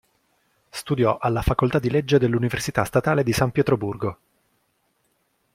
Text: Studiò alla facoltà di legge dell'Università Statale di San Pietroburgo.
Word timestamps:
Studiò 0.71 1.19
alla 1.19 1.43
facoltà 1.43 1.77
di 1.77 1.91
legge 1.91 2.17
dell'Università 2.17 2.83
Statale 2.85 3.21
di 3.21 3.33
San 3.33 3.51
Pietroburgo. 3.51 4.17